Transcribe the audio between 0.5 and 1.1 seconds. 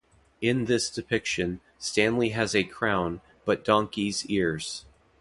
this